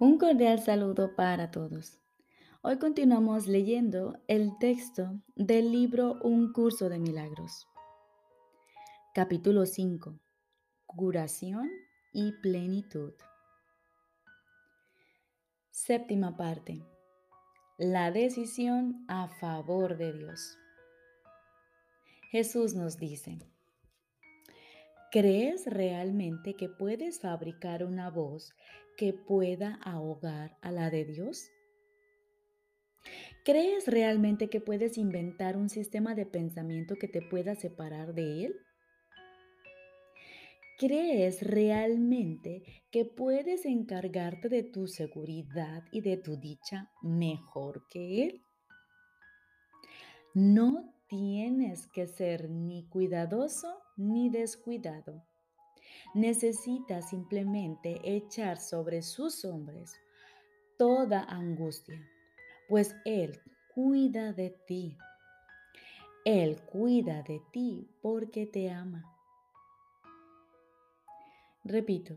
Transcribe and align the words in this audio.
Un 0.00 0.16
cordial 0.16 0.60
saludo 0.60 1.16
para 1.16 1.50
todos. 1.50 1.98
Hoy 2.62 2.78
continuamos 2.78 3.48
leyendo 3.48 4.16
el 4.28 4.56
texto 4.60 5.20
del 5.34 5.72
libro 5.72 6.20
Un 6.22 6.52
curso 6.52 6.88
de 6.88 7.00
milagros. 7.00 7.66
Capítulo 9.12 9.66
5. 9.66 10.16
Curación 10.86 11.68
y 12.12 12.30
plenitud. 12.30 13.12
Séptima 15.72 16.36
parte. 16.36 16.80
La 17.76 18.12
decisión 18.12 19.04
a 19.08 19.26
favor 19.26 19.96
de 19.96 20.12
Dios. 20.12 20.56
Jesús 22.30 22.74
nos 22.74 22.98
dice, 22.98 23.40
¿crees 25.10 25.66
realmente 25.66 26.54
que 26.54 26.68
puedes 26.68 27.20
fabricar 27.20 27.84
una 27.84 28.10
voz 28.10 28.52
que 28.96 29.12
pueda 29.12 29.78
ahogar 29.82 30.58
a 30.60 30.70
la 30.70 30.90
de 30.90 31.04
Dios? 31.04 31.50
¿Crees 33.44 33.86
realmente 33.86 34.50
que 34.50 34.60
puedes 34.60 34.98
inventar 34.98 35.56
un 35.56 35.70
sistema 35.70 36.14
de 36.14 36.26
pensamiento 36.26 36.96
que 36.96 37.08
te 37.08 37.22
pueda 37.22 37.54
separar 37.54 38.12
de 38.12 38.46
Él? 38.46 38.56
¿Crees 40.78 41.42
realmente 41.42 42.62
que 42.90 43.04
puedes 43.04 43.64
encargarte 43.64 44.48
de 44.48 44.62
tu 44.62 44.86
seguridad 44.86 45.82
y 45.90 46.02
de 46.02 46.18
tu 46.18 46.36
dicha 46.36 46.92
mejor 47.02 47.86
que 47.88 48.24
Él? 48.24 48.42
No 50.34 50.94
tienes 51.08 51.86
que 51.88 52.06
ser 52.06 52.50
ni 52.50 52.86
cuidadoso 52.88 53.80
ni 53.98 54.30
descuidado 54.30 55.22
necesita 56.14 57.02
simplemente 57.02 58.00
echar 58.04 58.58
sobre 58.58 59.02
sus 59.02 59.44
hombres 59.44 59.92
toda 60.76 61.24
angustia, 61.24 62.00
pues 62.68 62.94
Él 63.04 63.40
cuida 63.74 64.32
de 64.32 64.50
ti. 64.66 64.96
Él 66.24 66.60
cuida 66.62 67.22
de 67.22 67.40
ti 67.52 67.88
porque 68.02 68.46
te 68.46 68.70
ama. 68.70 69.04
Repito, 71.64 72.16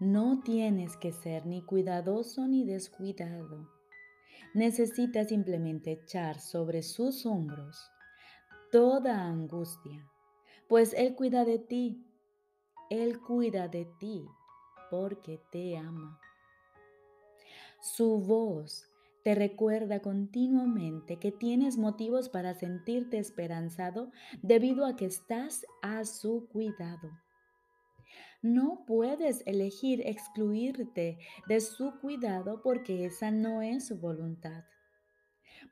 no 0.00 0.42
tienes 0.42 0.96
que 0.96 1.12
ser 1.12 1.46
ni 1.46 1.62
cuidadoso 1.62 2.46
ni 2.46 2.64
descuidado. 2.64 3.68
Necesitas 4.54 5.28
simplemente 5.28 5.92
echar 5.92 6.40
sobre 6.40 6.82
sus 6.82 7.26
hombros 7.26 7.90
toda 8.70 9.24
angustia, 9.24 10.08
pues 10.74 10.92
Él 10.94 11.14
cuida 11.14 11.44
de 11.44 11.60
ti 11.60 12.04
él 12.90 13.20
cuida 13.20 13.68
de 13.68 13.86
ti 13.98 14.26
porque 14.90 15.40
te 15.52 15.76
ama. 15.76 16.20
Su 17.80 18.18
voz 18.18 18.90
te 19.22 19.36
recuerda 19.36 20.00
continuamente 20.00 21.20
que 21.20 21.30
tienes 21.30 21.78
motivos 21.78 22.28
para 22.28 22.54
sentirte 22.54 23.18
esperanzado 23.18 24.10
debido 24.42 24.84
a 24.84 24.96
que 24.96 25.06
estás 25.06 25.64
a 25.80 26.04
su 26.04 26.48
cuidado. 26.48 27.08
No 28.42 28.84
puedes 28.84 29.46
elegir 29.46 30.02
excluirte 30.04 31.18
de 31.48 31.60
su 31.60 32.00
cuidado 32.00 32.62
porque 32.62 33.06
esa 33.06 33.30
no 33.30 33.62
es 33.62 33.86
su 33.86 33.98
voluntad. 33.98 34.64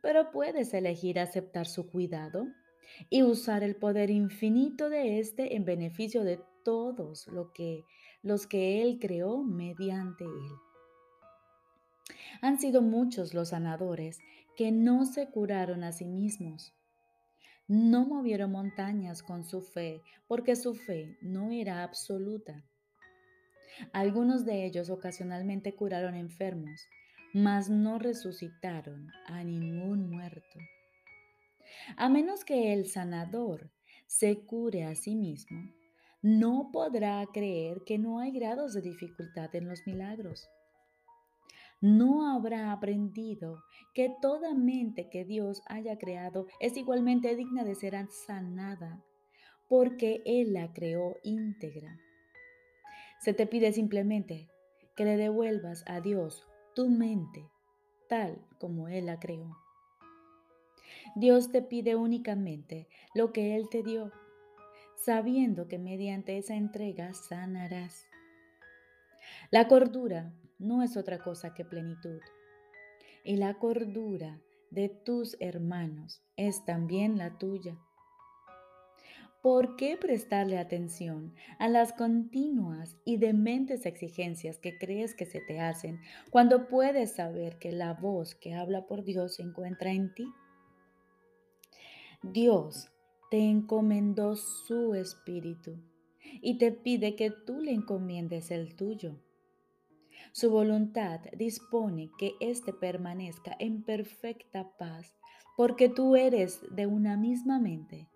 Pero 0.00 0.30
puedes 0.30 0.72
elegir 0.72 1.18
aceptar 1.18 1.66
su 1.66 1.90
cuidado 1.90 2.46
y 3.10 3.22
usar 3.22 3.62
el 3.62 3.76
poder 3.76 4.10
infinito 4.10 4.88
de 4.90 5.18
éste 5.18 5.56
en 5.56 5.64
beneficio 5.64 6.24
de 6.24 6.40
todos 6.64 7.28
que, 7.54 7.84
los 8.22 8.46
que 8.46 8.82
Él 8.82 8.98
creó 9.00 9.42
mediante 9.42 10.24
Él. 10.24 10.52
Han 12.40 12.58
sido 12.58 12.82
muchos 12.82 13.34
los 13.34 13.50
sanadores 13.50 14.18
que 14.56 14.72
no 14.72 15.06
se 15.06 15.28
curaron 15.30 15.84
a 15.84 15.92
sí 15.92 16.06
mismos. 16.06 16.72
No 17.68 18.04
movieron 18.06 18.52
montañas 18.52 19.22
con 19.22 19.44
su 19.44 19.62
fe 19.62 20.02
porque 20.26 20.56
su 20.56 20.74
fe 20.74 21.16
no 21.22 21.50
era 21.52 21.82
absoluta. 21.82 22.64
Algunos 23.92 24.44
de 24.44 24.66
ellos 24.66 24.90
ocasionalmente 24.90 25.74
curaron 25.74 26.14
enfermos, 26.14 26.88
mas 27.32 27.70
no 27.70 27.98
resucitaron 27.98 29.08
a 29.26 29.42
ningún 29.44 30.10
muerto. 30.10 30.58
A 31.96 32.08
menos 32.08 32.44
que 32.44 32.72
el 32.72 32.86
sanador 32.86 33.70
se 34.06 34.44
cure 34.44 34.84
a 34.84 34.94
sí 34.94 35.14
mismo, 35.14 35.72
no 36.22 36.70
podrá 36.72 37.26
creer 37.32 37.82
que 37.84 37.98
no 37.98 38.20
hay 38.20 38.30
grados 38.30 38.74
de 38.74 38.80
dificultad 38.80 39.54
en 39.56 39.68
los 39.68 39.86
milagros. 39.86 40.48
No 41.80 42.32
habrá 42.32 42.70
aprendido 42.70 43.64
que 43.92 44.14
toda 44.20 44.54
mente 44.54 45.10
que 45.10 45.24
Dios 45.24 45.62
haya 45.66 45.98
creado 45.98 46.46
es 46.60 46.76
igualmente 46.76 47.34
digna 47.34 47.64
de 47.64 47.74
ser 47.74 47.96
sanada, 48.26 49.02
porque 49.68 50.22
Él 50.24 50.52
la 50.52 50.72
creó 50.72 51.16
íntegra. 51.24 51.98
Se 53.18 53.34
te 53.34 53.46
pide 53.46 53.72
simplemente 53.72 54.48
que 54.94 55.04
le 55.04 55.16
devuelvas 55.16 55.82
a 55.88 56.00
Dios 56.00 56.46
tu 56.74 56.88
mente, 56.88 57.48
tal 58.08 58.46
como 58.60 58.88
Él 58.88 59.06
la 59.06 59.18
creó. 59.18 59.61
Dios 61.14 61.50
te 61.50 61.62
pide 61.62 61.96
únicamente 61.96 62.88
lo 63.14 63.32
que 63.32 63.56
Él 63.56 63.68
te 63.70 63.82
dio 63.82 64.12
sabiendo 65.04 65.66
que 65.66 65.78
mediante 65.78 66.38
esa 66.38 66.54
entrega 66.54 67.12
sanarás. 67.12 68.06
La 69.50 69.66
cordura 69.66 70.32
no 70.58 70.82
es 70.82 70.96
otra 70.96 71.18
cosa 71.18 71.54
que 71.54 71.64
plenitud. 71.64 72.20
Y 73.24 73.36
la 73.36 73.54
cordura 73.54 74.40
de 74.70 74.88
tus 74.88 75.36
hermanos 75.40 76.22
es 76.36 76.64
también 76.64 77.18
la 77.18 77.36
tuya. 77.38 77.76
¿Por 79.42 79.74
qué 79.74 79.96
prestarle 79.96 80.56
atención 80.58 81.34
a 81.58 81.68
las 81.68 81.92
continuas 81.92 82.96
y 83.04 83.16
dementes 83.16 83.86
exigencias 83.86 84.58
que 84.58 84.78
crees 84.78 85.16
que 85.16 85.26
se 85.26 85.40
te 85.40 85.58
hacen 85.58 86.00
cuando 86.30 86.68
puedes 86.68 87.16
saber 87.16 87.58
que 87.58 87.72
la 87.72 87.94
voz 87.94 88.36
que 88.36 88.54
habla 88.54 88.86
por 88.86 89.02
Dios 89.02 89.34
se 89.36 89.42
encuentra 89.42 89.90
en 89.90 90.14
ti? 90.14 90.32
Dios 92.22 92.88
te 93.32 93.38
encomendó 93.38 94.36
su 94.36 94.94
espíritu 94.94 95.82
y 96.40 96.56
te 96.56 96.70
pide 96.70 97.16
que 97.16 97.32
tú 97.32 97.60
le 97.60 97.72
encomiendes 97.72 98.52
el 98.52 98.76
tuyo. 98.76 99.16
Su 100.30 100.48
voluntad 100.52 101.18
dispone 101.36 102.12
que 102.18 102.34
éste 102.38 102.72
permanezca 102.72 103.56
en 103.58 103.82
perfecta 103.82 104.70
paz, 104.78 105.16
porque 105.56 105.88
tú 105.88 106.14
eres 106.14 106.60
de 106.70 106.86
una 106.86 107.16
misma 107.16 107.58
mente 107.58 108.08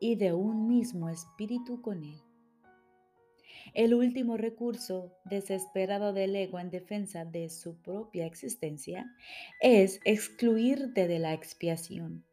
y 0.00 0.16
de 0.16 0.32
un 0.32 0.66
mismo 0.66 1.08
espíritu 1.08 1.80
con 1.82 2.02
él. 2.02 2.20
El 3.74 3.94
último 3.94 4.36
recurso 4.36 5.16
desesperado 5.24 6.12
del 6.12 6.34
ego 6.34 6.58
en 6.58 6.70
defensa 6.70 7.24
de 7.24 7.48
su 7.48 7.80
propia 7.80 8.26
existencia 8.26 9.06
es 9.60 10.00
excluirte 10.04 11.06
de 11.06 11.20
la 11.20 11.32
expiación 11.32 12.24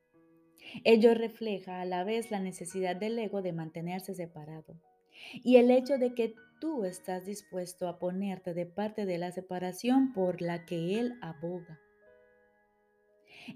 Ello 0.84 1.14
refleja 1.14 1.82
a 1.82 1.86
la 1.86 2.04
vez 2.04 2.32
la 2.32 2.40
necesidad 2.40 2.96
del 2.96 3.18
ego 3.20 3.42
de 3.42 3.54
mantenerse 3.54 4.14
separado 4.14 4.76
y 5.34 5.58
el 5.58 5.72
hecho 5.72 5.98
de 5.98 6.14
que 6.14 6.36
tú 6.60 6.86
estás 6.86 7.26
dispuesto 7.26 7.88
a 7.88 8.00
ponerte 8.00 8.54
de 8.54 8.66
parte 8.66 9.06
de 9.06 9.18
la 9.18 9.32
separación 9.32 10.14
por 10.14 10.42
la 10.42 10.66
que 10.66 11.00
él 11.00 11.18
aboga. 11.22 11.80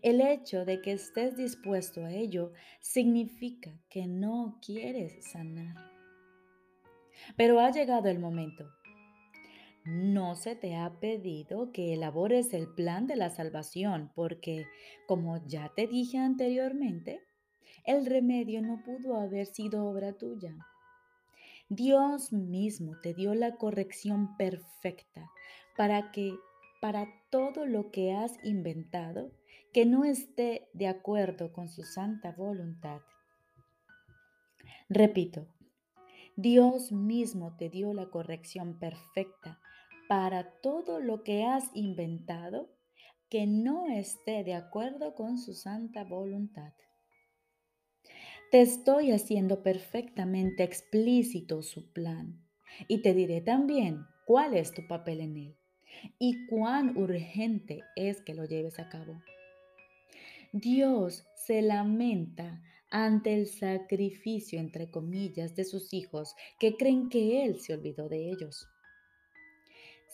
El 0.02 0.22
hecho 0.22 0.66
de 0.66 0.82
que 0.82 0.94
estés 0.94 1.36
dispuesto 1.36 2.06
a 2.06 2.12
ello 2.12 2.54
significa 2.80 3.72
que 3.90 4.08
no 4.08 4.60
quieres 4.66 5.32
sanar. 5.32 5.76
Pero 7.38 7.60
ha 7.60 7.72
llegado 7.72 8.10
el 8.10 8.20
momento 8.20 8.70
no 9.86 10.36
se 10.36 10.56
te 10.56 10.76
ha 10.76 11.00
pedido 11.00 11.72
que 11.72 11.94
elabores 11.94 12.54
el 12.54 12.68
plan 12.68 13.06
de 13.06 13.18
la 13.18 13.30
salvación 13.30 14.12
porque, 14.16 14.66
como 15.08 15.46
ya 15.46 15.74
te 15.76 15.88
dije 15.88 16.18
anteriormente, 16.18 17.22
el 17.86 18.06
remedio 18.06 18.62
no 18.62 18.82
pudo 18.84 19.18
haber 19.18 19.46
sido 19.46 19.86
obra 19.86 20.14
tuya. 20.14 20.56
Dios 21.68 22.32
mismo 22.32 22.94
te 23.02 23.14
dio 23.14 23.34
la 23.36 23.56
corrección 23.56 24.38
perfecta 24.38 25.30
para 25.76 26.12
que, 26.12 26.38
para 26.80 27.08
todo 27.30 27.66
lo 27.66 27.92
que 27.92 28.14
has 28.14 28.34
inventado, 28.44 29.32
que 29.74 29.86
no 29.86 30.06
esté 30.06 30.70
de 30.74 30.88
acuerdo 30.88 31.52
con 31.52 31.68
su 31.68 31.84
santa 31.84 32.32
voluntad. 32.32 33.02
Repito, 34.88 35.48
Dios 36.36 36.92
mismo 36.92 37.56
te 37.58 37.70
dio 37.70 37.94
la 37.94 38.10
corrección 38.10 38.80
perfecta 38.80 39.60
para 40.16 40.44
todo 40.62 41.00
lo 41.00 41.24
que 41.24 41.44
has 41.44 41.72
inventado 41.74 42.70
que 43.30 43.48
no 43.48 43.88
esté 43.88 44.44
de 44.44 44.54
acuerdo 44.54 45.16
con 45.16 45.40
su 45.40 45.56
santa 45.56 46.04
voluntad. 46.04 46.72
Te 48.52 48.62
estoy 48.62 49.10
haciendo 49.10 49.64
perfectamente 49.64 50.62
explícito 50.62 51.64
su 51.64 51.92
plan 51.92 52.46
y 52.88 53.02
te 53.02 53.16
diré 53.16 53.42
también 53.42 54.06
cuál 54.28 54.54
es 54.54 54.72
tu 54.72 54.86
papel 54.88 55.20
en 55.20 55.36
él, 55.36 55.58
y 56.20 56.46
cuán 56.46 56.96
urgente 56.96 57.82
es 57.96 58.22
que 58.22 58.36
lo 58.36 58.46
lleves 58.46 58.78
a 58.78 58.90
cabo. 58.90 59.20
Dios 60.52 61.26
se 61.34 61.64
lamenta 61.64 62.62
ante 62.92 63.34
el 63.34 63.48
sacrificio, 63.48 64.60
entre 64.60 64.92
comillas, 64.92 65.56
de 65.56 65.66
sus 65.66 65.92
hijos 65.92 66.36
que 66.60 66.78
creen 66.78 67.10
que 67.10 67.44
Él 67.46 67.60
se 67.60 67.74
olvidó 67.74 68.10
de 68.10 68.30
ellos. 68.30 68.68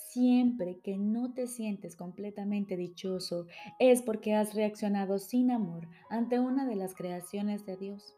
Siempre 0.09 0.79
que 0.79 0.97
no 0.97 1.33
te 1.35 1.45
sientes 1.45 1.95
completamente 1.95 2.75
dichoso 2.75 3.45
es 3.77 4.01
porque 4.01 4.33
has 4.33 4.55
reaccionado 4.55 5.19
sin 5.19 5.51
amor 5.51 5.87
ante 6.09 6.39
una 6.39 6.65
de 6.65 6.75
las 6.75 6.95
creaciones 6.95 7.63
de 7.67 7.77
Dios. 7.77 8.15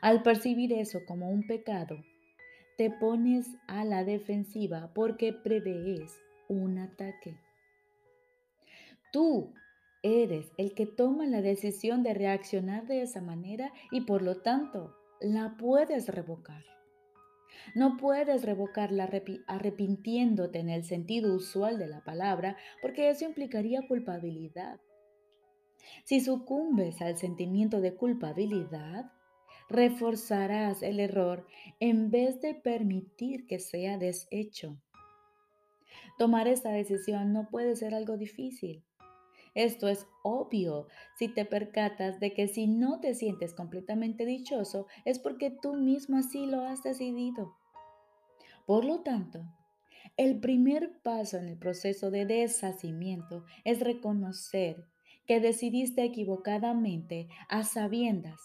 Al 0.00 0.22
percibir 0.22 0.72
eso 0.72 1.00
como 1.04 1.30
un 1.30 1.48
pecado, 1.48 1.96
te 2.78 2.92
pones 2.92 3.48
a 3.66 3.84
la 3.84 4.04
defensiva 4.04 4.92
porque 4.94 5.32
prevés 5.32 6.16
un 6.46 6.78
ataque. 6.78 7.36
Tú 9.12 9.52
eres 10.04 10.52
el 10.58 10.74
que 10.74 10.86
toma 10.86 11.26
la 11.26 11.42
decisión 11.42 12.04
de 12.04 12.14
reaccionar 12.14 12.86
de 12.86 13.02
esa 13.02 13.20
manera 13.20 13.72
y 13.90 14.02
por 14.02 14.22
lo 14.22 14.42
tanto 14.42 14.94
la 15.20 15.56
puedes 15.56 16.06
revocar. 16.06 16.62
No 17.74 17.96
puedes 17.96 18.44
revocarla 18.44 19.08
arrepintiéndote 19.46 20.58
en 20.58 20.68
el 20.68 20.84
sentido 20.84 21.34
usual 21.34 21.78
de 21.78 21.88
la 21.88 22.04
palabra, 22.04 22.56
porque 22.80 23.08
eso 23.08 23.24
implicaría 23.24 23.86
culpabilidad. 23.86 24.80
Si 26.04 26.20
sucumbes 26.20 27.00
al 27.02 27.16
sentimiento 27.18 27.80
de 27.80 27.94
culpabilidad, 27.94 29.10
reforzarás 29.68 30.82
el 30.82 31.00
error 31.00 31.46
en 31.80 32.10
vez 32.10 32.40
de 32.40 32.54
permitir 32.54 33.46
que 33.46 33.58
sea 33.58 33.98
deshecho. 33.98 34.78
Tomar 36.18 36.46
esta 36.48 36.70
decisión 36.70 37.32
no 37.32 37.48
puede 37.48 37.76
ser 37.76 37.94
algo 37.94 38.16
difícil. 38.16 38.84
Esto 39.54 39.88
es 39.88 40.06
obvio 40.22 40.86
si 41.18 41.28
te 41.28 41.44
percatas 41.44 42.20
de 42.20 42.32
que 42.32 42.48
si 42.48 42.66
no 42.66 43.00
te 43.00 43.14
sientes 43.14 43.52
completamente 43.52 44.24
dichoso 44.24 44.86
es 45.04 45.18
porque 45.18 45.50
tú 45.50 45.74
mismo 45.74 46.16
así 46.16 46.46
lo 46.46 46.62
has 46.62 46.82
decidido. 46.82 47.54
Por 48.66 48.84
lo 48.84 49.00
tanto, 49.02 49.44
el 50.16 50.40
primer 50.40 51.00
paso 51.02 51.36
en 51.38 51.48
el 51.48 51.58
proceso 51.58 52.10
de 52.10 52.26
deshacimiento 52.26 53.44
es 53.64 53.80
reconocer 53.80 54.86
que 55.26 55.40
decidiste 55.40 56.02
equivocadamente 56.04 57.28
a 57.48 57.64
sabiendas, 57.64 58.40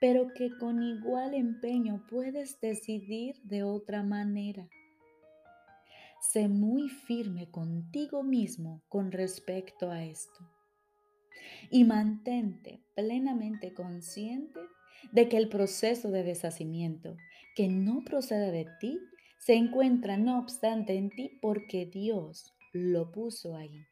pero 0.00 0.32
que 0.34 0.50
con 0.58 0.82
igual 0.82 1.34
empeño 1.34 2.04
puedes 2.08 2.60
decidir 2.60 3.36
de 3.44 3.62
otra 3.62 4.02
manera. 4.02 4.68
Sé 6.22 6.46
muy 6.48 6.88
firme 6.88 7.50
contigo 7.50 8.22
mismo 8.22 8.80
con 8.88 9.10
respecto 9.10 9.90
a 9.90 10.04
esto. 10.04 10.48
Y 11.68 11.82
mantente 11.84 12.80
plenamente 12.94 13.74
consciente 13.74 14.60
de 15.10 15.28
que 15.28 15.36
el 15.36 15.48
proceso 15.48 16.12
de 16.12 16.22
deshacimiento 16.22 17.16
que 17.56 17.66
no 17.66 18.04
procede 18.04 18.52
de 18.52 18.68
ti 18.80 19.00
se 19.36 19.54
encuentra 19.54 20.16
no 20.16 20.38
obstante 20.38 20.94
en 20.94 21.10
ti 21.10 21.38
porque 21.42 21.86
Dios 21.86 22.54
lo 22.72 23.10
puso 23.10 23.56
ahí. 23.56 23.84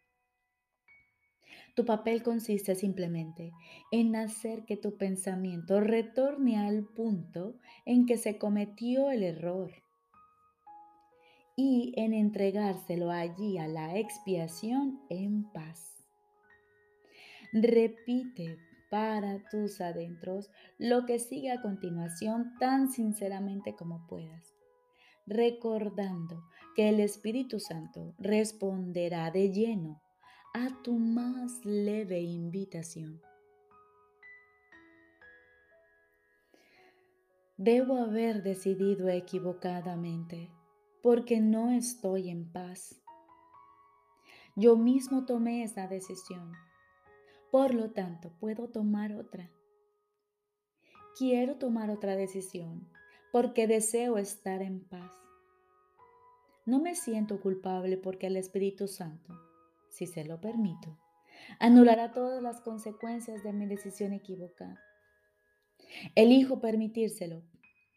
Tu 1.74 1.84
papel 1.84 2.22
consiste 2.22 2.76
simplemente 2.76 3.50
en 3.90 4.14
hacer 4.14 4.64
que 4.66 4.76
tu 4.76 4.96
pensamiento 4.96 5.80
retorne 5.80 6.58
al 6.58 6.84
punto 6.84 7.56
en 7.84 8.06
que 8.06 8.16
se 8.16 8.38
cometió 8.38 9.10
el 9.10 9.24
error 9.24 9.72
y 11.62 11.92
en 11.94 12.14
entregárselo 12.14 13.10
allí 13.10 13.58
a 13.58 13.68
la 13.68 13.98
expiación 13.98 14.98
en 15.10 15.44
paz. 15.52 16.02
Repite 17.52 18.56
para 18.88 19.44
tus 19.50 19.82
adentros 19.82 20.50
lo 20.78 21.04
que 21.04 21.18
sigue 21.18 21.52
a 21.52 21.60
continuación 21.60 22.54
tan 22.58 22.90
sinceramente 22.90 23.76
como 23.76 24.06
puedas, 24.06 24.54
recordando 25.26 26.42
que 26.74 26.88
el 26.88 26.98
Espíritu 26.98 27.60
Santo 27.60 28.14
responderá 28.16 29.30
de 29.30 29.52
lleno 29.52 30.00
a 30.54 30.82
tu 30.82 30.94
más 30.98 31.62
leve 31.66 32.22
invitación. 32.22 33.20
Debo 37.58 37.98
haber 37.98 38.42
decidido 38.42 39.10
equivocadamente 39.10 40.48
porque 41.02 41.40
no 41.40 41.70
estoy 41.70 42.30
en 42.30 42.50
paz. 42.50 43.00
Yo 44.56 44.76
mismo 44.76 45.24
tomé 45.24 45.62
esa 45.62 45.86
decisión. 45.86 46.52
Por 47.50 47.74
lo 47.74 47.90
tanto, 47.92 48.32
puedo 48.38 48.68
tomar 48.68 49.14
otra. 49.14 49.50
Quiero 51.16 51.56
tomar 51.56 51.90
otra 51.90 52.16
decisión 52.16 52.88
porque 53.32 53.66
deseo 53.66 54.18
estar 54.18 54.62
en 54.62 54.80
paz. 54.80 55.12
No 56.66 56.80
me 56.80 56.94
siento 56.94 57.40
culpable 57.40 57.96
porque 57.96 58.26
el 58.26 58.36
Espíritu 58.36 58.86
Santo, 58.86 59.34
si 59.88 60.06
se 60.06 60.24
lo 60.24 60.40
permito, 60.40 60.98
anulará 61.58 62.12
todas 62.12 62.42
las 62.42 62.60
consecuencias 62.60 63.42
de 63.42 63.52
mi 63.52 63.66
decisión 63.66 64.12
equivocada. 64.12 64.80
Elijo 66.14 66.60
permitírselo 66.60 67.42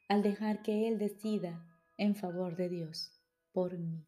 al 0.08 0.24
dejar 0.24 0.62
que 0.62 0.88
Él 0.88 0.98
decida 0.98 1.64
en 1.98 2.16
favor 2.16 2.56
de 2.56 2.70
Dios 2.70 3.12
por 3.52 3.78
mí. 3.78 4.06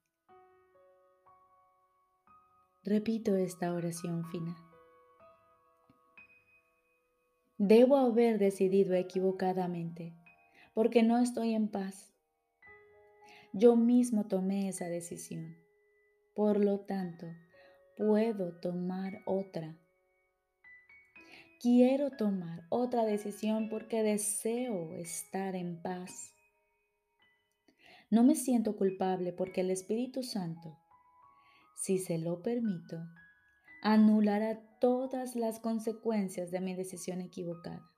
Repito 2.83 3.35
esta 3.35 3.73
oración 3.73 4.25
final. 4.29 4.55
Debo 7.57 7.97
haber 7.97 8.37
decidido 8.37 8.93
equivocadamente 8.93 10.13
porque 10.75 11.01
no 11.03 11.17
estoy 11.17 11.53
en 11.53 11.69
paz. 11.69 12.13
Yo 13.53 13.75
mismo 13.75 14.27
tomé 14.27 14.67
esa 14.67 14.87
decisión. 14.89 15.55
Por 16.35 16.63
lo 16.63 16.81
tanto, 16.81 17.25
puedo 17.95 18.59
tomar 18.59 19.21
otra. 19.25 19.77
Quiero 21.61 22.11
tomar 22.11 22.65
otra 22.69 23.05
decisión 23.05 23.69
porque 23.69 24.03
deseo 24.03 24.91
estar 24.93 25.55
en 25.55 25.81
paz. 25.81 26.34
No 28.11 28.23
me 28.23 28.35
siento 28.35 28.75
culpable 28.75 29.33
porque 29.33 29.61
el 29.61 29.71
Espíritu 29.71 30.23
Santo, 30.23 30.77
si 31.75 31.97
se 31.97 32.17
lo 32.17 32.41
permito, 32.41 32.97
anulará 33.81 34.61
todas 34.79 35.35
las 35.35 35.59
consecuencias 35.59 36.51
de 36.51 36.61
mi 36.61 36.75
decisión 36.75 37.21
equivocada. 37.21 37.89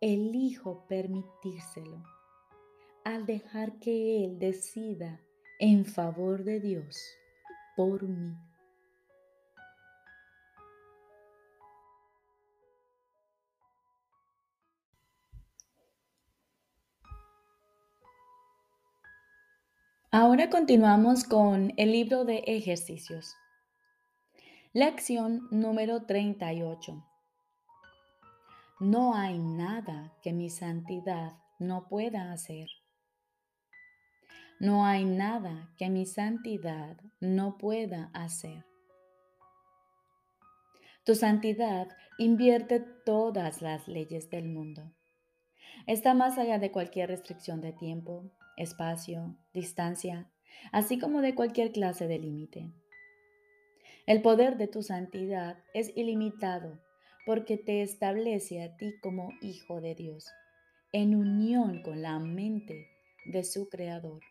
Elijo 0.00 0.86
permitírselo 0.86 2.02
al 3.04 3.26
dejar 3.26 3.78
que 3.78 4.24
Él 4.24 4.38
decida 4.38 5.20
en 5.60 5.84
favor 5.84 6.44
de 6.44 6.60
Dios 6.60 6.96
por 7.76 8.02
mí. 8.02 8.36
Ahora 20.10 20.48
continuamos 20.48 21.24
con 21.24 21.74
el 21.76 21.92
libro 21.92 22.24
de 22.24 22.38
ejercicios. 22.46 23.36
Lección 24.72 25.46
número 25.50 26.06
38. 26.06 27.06
No 28.80 29.14
hay 29.14 29.38
nada 29.38 30.14
que 30.22 30.32
mi 30.32 30.48
santidad 30.48 31.34
no 31.58 31.88
pueda 31.88 32.32
hacer. 32.32 32.68
No 34.58 34.86
hay 34.86 35.04
nada 35.04 35.74
que 35.76 35.90
mi 35.90 36.06
santidad 36.06 36.96
no 37.20 37.58
pueda 37.58 38.10
hacer. 38.14 38.64
Tu 41.04 41.16
santidad 41.16 41.86
invierte 42.16 42.80
todas 42.80 43.60
las 43.60 43.86
leyes 43.88 44.30
del 44.30 44.48
mundo. 44.48 44.90
Está 45.86 46.14
más 46.14 46.38
allá 46.38 46.58
de 46.58 46.72
cualquier 46.72 47.10
restricción 47.10 47.60
de 47.60 47.74
tiempo, 47.74 48.32
espacio, 48.58 49.36
distancia, 49.54 50.30
así 50.72 50.98
como 50.98 51.22
de 51.22 51.34
cualquier 51.34 51.72
clase 51.72 52.06
de 52.06 52.18
límite. 52.18 52.72
El 54.06 54.22
poder 54.22 54.56
de 54.56 54.68
tu 54.68 54.82
santidad 54.82 55.58
es 55.74 55.96
ilimitado 55.96 56.78
porque 57.26 57.58
te 57.58 57.82
establece 57.82 58.62
a 58.62 58.76
ti 58.76 58.94
como 59.02 59.32
hijo 59.42 59.80
de 59.80 59.94
Dios, 59.94 60.26
en 60.92 61.14
unión 61.14 61.82
con 61.82 62.02
la 62.02 62.18
mente 62.18 62.88
de 63.26 63.44
su 63.44 63.68
Creador. 63.68 64.22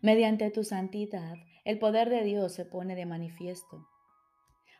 Mediante 0.00 0.50
tu 0.50 0.64
santidad, 0.64 1.34
el 1.66 1.78
poder 1.78 2.08
de 2.08 2.22
Dios 2.24 2.54
se 2.54 2.64
pone 2.64 2.94
de 2.94 3.04
manifiesto. 3.04 3.86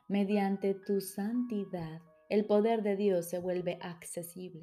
Mediante 0.09 0.75
tu 0.75 1.03
santidad, 1.03 2.01
el 2.31 2.47
poder 2.47 2.83
de 2.83 2.97
Dios 2.97 3.29
se 3.29 3.39
vuelve 3.39 3.79
accesible. 3.83 4.63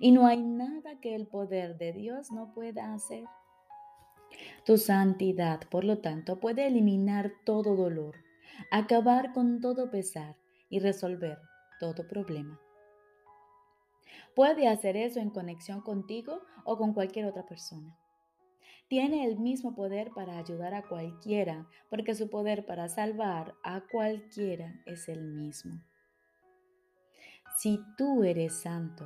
Y 0.00 0.12
no 0.12 0.26
hay 0.26 0.42
nada 0.42 1.00
que 1.00 1.14
el 1.14 1.26
poder 1.26 1.76
de 1.78 1.92
Dios 1.92 2.30
no 2.30 2.52
pueda 2.52 2.94
hacer. 2.94 3.24
Tu 4.64 4.78
santidad, 4.78 5.60
por 5.70 5.84
lo 5.84 5.98
tanto, 5.98 6.40
puede 6.40 6.66
eliminar 6.66 7.32
todo 7.44 7.76
dolor, 7.76 8.16
acabar 8.70 9.32
con 9.32 9.60
todo 9.60 9.90
pesar 9.90 10.36
y 10.68 10.78
resolver 10.78 11.38
todo 11.80 12.06
problema. 12.06 12.60
Puede 14.34 14.68
hacer 14.68 14.96
eso 14.96 15.20
en 15.20 15.30
conexión 15.30 15.82
contigo 15.82 16.42
o 16.64 16.78
con 16.78 16.94
cualquier 16.94 17.26
otra 17.26 17.44
persona. 17.44 17.98
Tiene 18.88 19.24
el 19.24 19.38
mismo 19.38 19.74
poder 19.74 20.10
para 20.14 20.38
ayudar 20.38 20.74
a 20.74 20.86
cualquiera, 20.86 21.66
porque 21.90 22.14
su 22.14 22.28
poder 22.30 22.66
para 22.66 22.88
salvar 22.88 23.54
a 23.62 23.82
cualquiera 23.90 24.80
es 24.86 25.08
el 25.08 25.22
mismo. 25.32 25.80
Si 27.58 27.80
tú 27.96 28.22
eres 28.24 28.60
santo, 28.60 29.04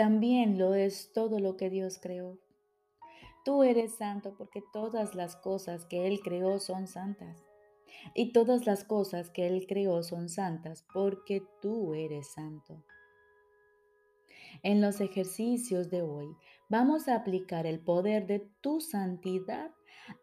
también 0.00 0.56
lo 0.56 0.72
es 0.72 1.12
todo 1.12 1.40
lo 1.40 1.58
que 1.58 1.68
Dios 1.68 1.98
creó. 2.00 2.38
Tú 3.44 3.64
eres 3.64 3.96
santo 3.96 4.34
porque 4.38 4.62
todas 4.72 5.14
las 5.14 5.36
cosas 5.36 5.84
que 5.84 6.06
Él 6.06 6.20
creó 6.24 6.58
son 6.58 6.86
santas. 6.86 7.44
Y 8.14 8.32
todas 8.32 8.64
las 8.64 8.82
cosas 8.82 9.28
que 9.28 9.46
Él 9.46 9.66
creó 9.68 10.02
son 10.02 10.30
santas 10.30 10.86
porque 10.90 11.42
tú 11.60 11.92
eres 11.92 12.32
santo. 12.32 12.82
En 14.62 14.80
los 14.80 15.02
ejercicios 15.02 15.90
de 15.90 16.00
hoy 16.00 16.34
vamos 16.70 17.06
a 17.06 17.16
aplicar 17.16 17.66
el 17.66 17.78
poder 17.78 18.26
de 18.26 18.50
tu 18.62 18.80
santidad 18.80 19.70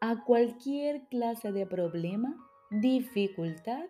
a 0.01 0.23
cualquier 0.23 1.07
clase 1.09 1.51
de 1.51 1.67
problema, 1.67 2.35
dificultad 2.71 3.85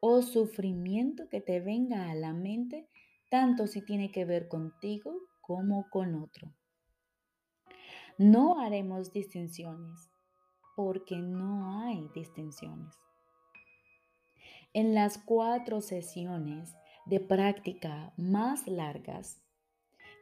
o 0.00 0.20
sufrimiento 0.20 1.28
que 1.28 1.40
te 1.40 1.60
venga 1.60 2.10
a 2.10 2.16
la 2.16 2.32
mente, 2.32 2.88
tanto 3.30 3.68
si 3.68 3.82
tiene 3.82 4.10
que 4.10 4.24
ver 4.24 4.48
contigo 4.48 5.27
como 5.48 5.88
con 5.88 6.14
otro. 6.14 6.52
No 8.18 8.60
haremos 8.60 9.14
distinciones 9.14 10.10
porque 10.76 11.16
no 11.16 11.80
hay 11.80 12.06
distinciones. 12.14 12.94
En 14.74 14.94
las 14.94 15.16
cuatro 15.16 15.80
sesiones 15.80 16.76
de 17.06 17.20
práctica 17.20 18.12
más 18.18 18.68
largas, 18.68 19.40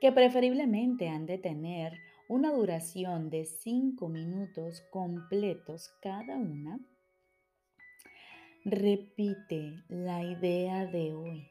que 0.00 0.12
preferiblemente 0.12 1.08
han 1.08 1.26
de 1.26 1.38
tener 1.38 1.98
una 2.28 2.52
duración 2.52 3.28
de 3.28 3.46
cinco 3.46 4.08
minutos 4.08 4.84
completos 4.92 5.90
cada 6.00 6.36
una, 6.36 6.78
repite 8.64 9.82
la 9.88 10.22
idea 10.22 10.86
de 10.86 11.12
hoy. 11.14 11.48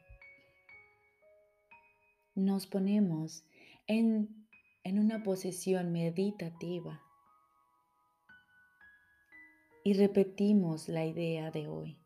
Nos 2.36 2.68
ponemos 2.68 3.44
en 3.88 4.46
en 4.86 5.00
una 5.00 5.24
posición 5.24 5.92
meditativa 5.92 7.02
y 9.84 9.94
repetimos 9.94 10.88
la 10.88 11.06
idea 11.06 11.50
de 11.50 11.68
hoy. 11.68 12.00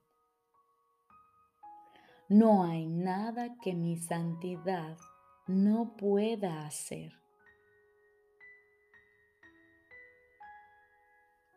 No 2.29 2.63
hay 2.63 2.85
nada 2.85 3.57
que 3.61 3.73
mi 3.73 3.97
santidad 3.97 4.97
no 5.45 5.97
pueda 5.97 6.65
hacer. 6.65 7.11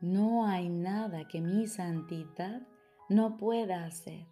No 0.00 0.45
hay 0.45 0.69
nada 0.71 1.29
que 1.29 1.41
mi 1.41 1.69
santidad 1.69 2.67
no 3.09 3.37
pueda 3.37 3.85
hacer. 3.85 4.32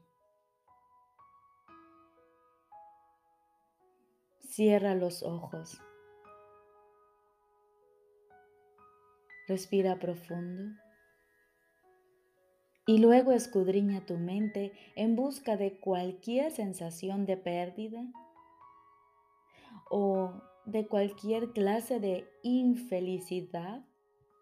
Cierra 4.50 4.96
los 4.96 5.22
ojos. 5.22 5.80
Respira 9.46 10.00
profundo. 10.00 10.76
Y 12.84 12.98
luego 12.98 13.30
escudriña 13.30 14.04
tu 14.06 14.18
mente 14.18 14.72
en 14.96 15.14
busca 15.14 15.56
de 15.56 15.78
cualquier 15.78 16.50
sensación 16.50 17.26
de 17.26 17.36
pérdida 17.36 18.02
o 19.88 20.42
de 20.64 20.88
cualquier 20.88 21.52
clase 21.52 22.00
de 22.00 22.28
infelicidad 22.42 23.84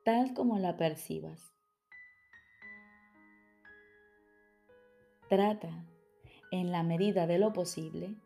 tal 0.07 0.33
como 0.33 0.59
la 0.59 0.79
percibas. 0.79 1.53
Trata, 5.29 5.85
en 6.51 6.73
la 6.73 6.83
medida 6.83 7.27
de 7.27 7.39
lo 7.39 7.53
posible, 7.53 8.17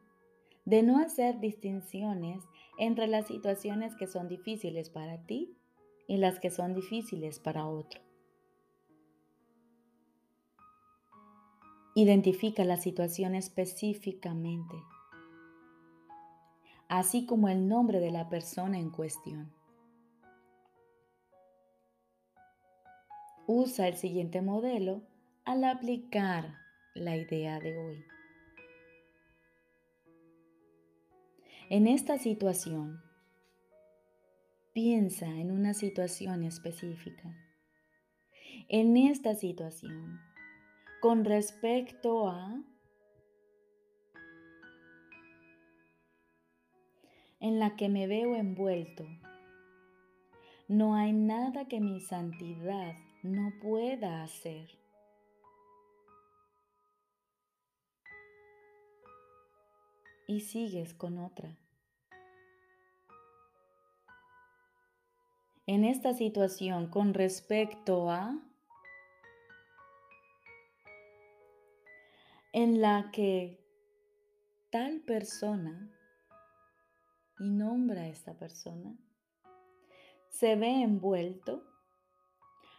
de 0.65 0.83
no 0.83 0.99
hacer 0.99 1.41
distinciones 1.41 2.45
entre 2.79 3.07
las 3.07 3.27
situaciones 3.27 3.95
que 3.97 4.07
son 4.07 4.29
difíciles 4.29 4.91
para 4.91 5.25
ti 5.27 5.57
y 6.07 6.19
las 6.19 6.41
que 6.41 6.51
son 6.51 6.75
difíciles 6.75 7.39
para 7.39 7.67
otro. 7.67 8.01
Identifica 11.95 12.65
la 12.65 12.79
situación 12.79 13.35
específicamente, 13.35 14.77
así 16.89 17.27
como 17.27 17.49
el 17.49 17.69
nombre 17.69 18.01
de 18.01 18.11
la 18.11 18.29
persona 18.31 18.79
en 18.79 18.91
cuestión. 18.91 19.53
Usa 23.47 23.89
el 23.89 23.97
siguiente 23.97 24.41
modelo 24.41 25.03
al 25.45 25.65
aplicar 25.65 26.55
la 26.95 27.17
idea 27.17 27.59
de 27.59 27.77
hoy. 27.77 28.05
En 31.71 31.87
esta 31.87 32.19
situación, 32.19 33.01
Piensa 34.75 35.27
en 35.27 35.51
una 35.51 35.75
situación 35.75 36.45
específica. 36.45 37.37
En 38.71 38.97
esta 38.97 39.35
situación, 39.35 40.19
con 41.03 41.27
respecto 41.27 42.27
a 42.27 42.59
en 47.39 47.59
la 47.59 47.77
que 47.77 47.91
me 47.91 48.07
veo 48.07 48.35
envuelto, 48.35 49.07
no 50.69 50.95
hay 50.95 51.13
nada 51.13 51.69
que 51.69 51.81
mi 51.81 52.01
santidad 52.01 52.95
no 53.23 53.53
pueda 53.61 54.23
hacer. 54.23 54.82
Y 60.33 60.41
sigues 60.41 60.95
con 60.95 61.19
otra. 61.19 61.59
en 65.67 65.85
esta 65.85 66.15
situación 66.15 66.89
con 66.89 67.13
respecto 67.13 68.11
a 68.11 68.39
en 72.55 72.81
la 72.81 73.11
que 73.13 73.63
tal 74.71 75.01
persona, 75.03 75.91
y 77.39 77.51
nombra 77.51 78.03
a 78.03 78.09
esta 78.09 78.33
persona, 78.35 78.97
se 80.31 80.57
ve 80.57 80.83
envuelto, 80.83 81.63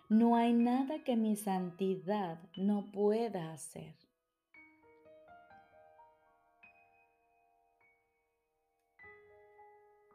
no 0.10 0.36
hay 0.36 0.54
nada 0.54 1.04
que 1.04 1.16
mi 1.16 1.36
santidad 1.36 2.40
no 2.56 2.92
pueda 2.92 3.54
hacer. 3.54 4.03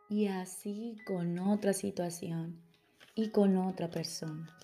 Y 0.09 0.29
así 0.29 0.97
con 1.07 1.38
otra 1.38 1.73
situación 1.73 2.62
y 3.15 3.31
con 3.31 3.57
otra 3.57 3.91
persona. 3.91 4.55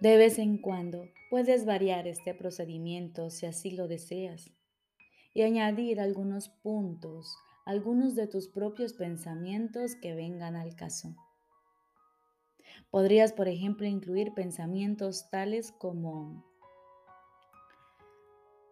De 0.00 0.16
vez 0.16 0.38
en 0.38 0.58
cuando 0.58 1.08
puedes 1.28 1.64
variar 1.64 2.06
este 2.06 2.32
procedimiento 2.32 3.30
si 3.30 3.46
así 3.46 3.72
lo 3.72 3.88
deseas 3.88 4.52
y 5.34 5.42
añadir 5.42 6.00
algunos 6.00 6.48
puntos, 6.48 7.36
algunos 7.66 8.14
de 8.14 8.28
tus 8.28 8.48
propios 8.48 8.92
pensamientos 8.92 9.96
que 9.96 10.14
vengan 10.14 10.54
al 10.54 10.76
caso. 10.76 11.16
Podrías, 12.90 13.32
por 13.32 13.48
ejemplo, 13.48 13.86
incluir 13.86 14.32
pensamientos 14.34 15.28
tales 15.30 15.72
como 15.72 16.47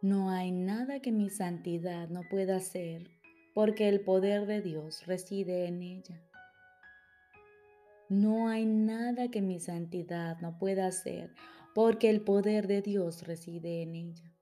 no 0.06 0.30
hay 0.30 0.52
nada 0.52 1.00
que 1.00 1.10
mi 1.10 1.30
santidad 1.30 2.08
no 2.08 2.22
pueda 2.28 2.56
hacer, 2.58 3.10
porque 3.54 3.88
el 3.88 4.02
poder 4.02 4.46
de 4.46 4.62
Dios 4.62 5.04
reside 5.04 5.66
en 5.66 5.82
ella. 5.82 6.22
No 8.08 8.46
hay 8.46 8.66
nada 8.66 9.32
que 9.32 9.42
mi 9.42 9.58
santidad 9.58 10.38
no 10.40 10.58
pueda 10.58 10.86
hacer, 10.86 11.34
porque 11.74 12.08
el 12.08 12.20
poder 12.20 12.68
de 12.68 12.82
Dios 12.82 13.26
reside 13.26 13.82
en 13.82 13.96
ella. 13.96 14.32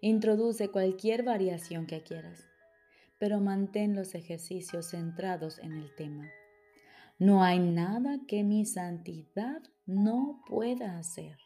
Introduce 0.00 0.70
cualquier 0.70 1.22
variación 1.22 1.86
que 1.86 2.02
quieras, 2.02 2.48
pero 3.20 3.38
mantén 3.38 3.94
los 3.94 4.16
ejercicios 4.16 4.90
centrados 4.90 5.60
en 5.60 5.74
el 5.74 5.94
tema. 5.94 6.28
No 7.20 7.44
hay 7.44 7.60
nada 7.60 8.18
que 8.26 8.42
mi 8.42 8.66
santidad 8.66 9.62
no 9.86 10.42
pueda 10.48 10.98
hacer. 10.98 11.36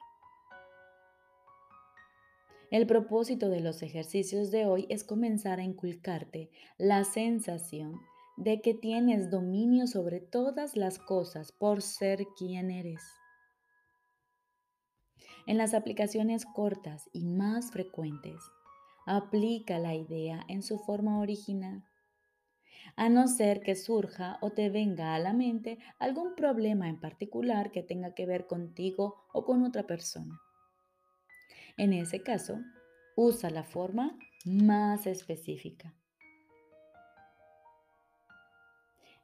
El 2.73 2.87
propósito 2.87 3.51
de 3.51 3.61
los 3.61 3.83
ejercicios 3.83 4.51
de 4.51 4.65
hoy 4.65 4.87
es 4.89 5.05
comenzar 5.05 5.61
a 5.61 5.63
inculcarte 5.63 6.49
la 6.79 7.05
sensación 7.05 8.01
de 8.39 8.63
que 8.63 8.73
tienes 8.73 9.31
dominio 9.31 9.87
sobre 9.87 10.21
todas 10.21 10.75
las 10.75 10.99
cosas 10.99 11.53
por 11.53 11.83
ser 11.83 12.25
quien 12.39 12.71
eres. 12.71 13.03
En 15.47 15.59
las 15.59 15.75
aplicaciones 15.75 16.47
cortas 16.47 17.11
y 17.13 17.27
más 17.27 17.73
frecuentes, 17.73 18.41
aplica 19.05 19.79
la 19.79 19.95
idea 19.95 20.43
en 20.49 20.63
su 20.63 20.79
forma 20.79 21.21
original, 21.21 21.85
a 22.97 23.11
no 23.11 23.29
ser 23.29 23.61
que 23.61 23.77
surja 23.77 24.39
o 24.41 24.49
te 24.49 24.71
venga 24.71 25.15
a 25.15 25.19
la 25.19 25.35
mente 25.35 25.79
algún 25.99 26.35
problema 26.37 26.89
en 26.89 26.99
particular 26.99 27.71
que 27.71 27.83
tenga 27.83 28.15
que 28.15 28.25
ver 28.25 28.47
contigo 28.47 29.27
o 29.35 29.45
con 29.45 29.63
otra 29.63 29.87
persona. 29.87 30.41
En 31.77 31.93
ese 31.93 32.23
caso, 32.23 32.61
usa 33.17 33.51
la 33.51 33.65
forma 33.65 34.19
más 34.45 35.07
específica. 35.07 35.95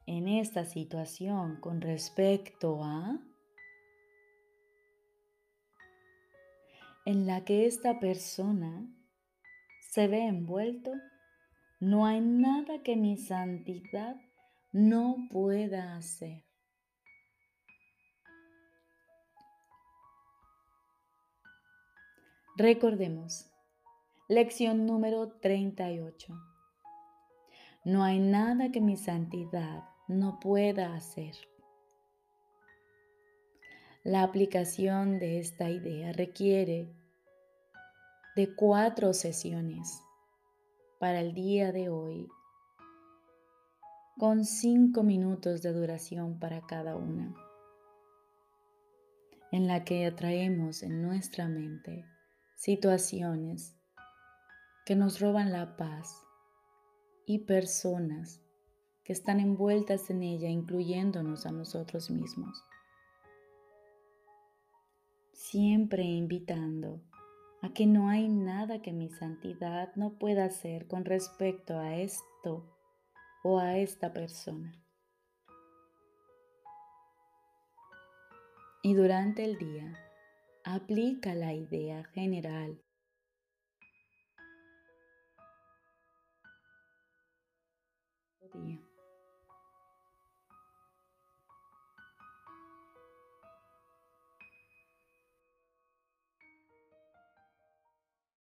En 0.05 0.27
esta 0.27 0.65
situación 0.65 1.59
con 1.61 1.81
respecto 1.81 2.83
a 2.83 3.19
en 7.05 7.27
la 7.27 7.45
que 7.45 7.65
esta 7.65 7.99
persona 7.99 8.87
se 9.81 10.07
ve 10.07 10.25
envuelto, 10.25 10.91
no 11.79 12.05
hay 12.05 12.21
nada 12.21 12.83
que 12.83 12.95
mi 12.95 13.17
santidad 13.17 14.15
no 14.71 15.27
pueda 15.31 15.95
hacer. 15.95 16.48
Recordemos, 22.59 23.49
lección 24.27 24.85
número 24.85 25.29
38. 25.29 26.37
No 27.85 28.03
hay 28.03 28.19
nada 28.19 28.69
que 28.69 28.81
mi 28.81 28.97
santidad 28.97 29.85
no 30.09 30.41
pueda 30.41 30.93
hacer. 30.93 31.37
La 34.03 34.23
aplicación 34.23 35.19
de 35.19 35.39
esta 35.39 35.69
idea 35.69 36.11
requiere 36.11 36.93
de 38.35 38.53
cuatro 38.53 39.13
sesiones 39.13 40.01
para 40.99 41.21
el 41.21 41.33
día 41.33 41.71
de 41.71 41.87
hoy, 41.87 42.27
con 44.17 44.43
cinco 44.43 45.01
minutos 45.01 45.61
de 45.61 45.71
duración 45.71 46.39
para 46.39 46.59
cada 46.67 46.97
una, 46.97 47.33
en 49.53 49.65
la 49.65 49.85
que 49.85 50.05
atraemos 50.05 50.83
en 50.83 51.01
nuestra 51.01 51.47
mente 51.47 52.03
situaciones 52.59 53.73
que 54.85 54.93
nos 54.93 55.21
roban 55.21 55.53
la 55.53 55.77
paz 55.77 56.13
y 57.25 57.45
personas 57.45 58.41
que 59.05 59.13
están 59.13 59.39
envueltas 59.39 60.09
en 60.09 60.23
ella, 60.23 60.49
incluyéndonos 60.49 61.45
a 61.45 61.51
nosotros 61.51 62.09
mismos. 62.09 62.61
Siempre 65.31 66.03
invitando 66.03 67.01
a 67.61 67.71
que 67.71 67.87
no 67.87 68.09
hay 68.09 68.27
nada 68.27 68.81
que 68.81 68.91
mi 68.91 69.07
santidad 69.07 69.95
no 69.95 70.19
pueda 70.19 70.43
hacer 70.43 70.85
con 70.87 71.05
respecto 71.05 71.79
a 71.79 71.95
esto 71.95 72.75
o 73.41 73.59
a 73.59 73.77
esta 73.77 74.11
persona. 74.11 74.73
Y 78.83 78.95
durante 78.95 79.45
el 79.45 79.57
día, 79.57 80.08
aplica 80.63 81.33
la 81.35 81.53
idea 81.53 82.03
general. 82.13 82.81